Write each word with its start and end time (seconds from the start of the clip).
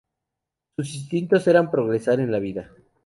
Sus 0.75 0.95
instintos 0.95 1.45
eran 1.45 1.69
progresar 1.69 2.19
en 2.21 2.31
la 2.31 2.39
vida. 2.39 2.71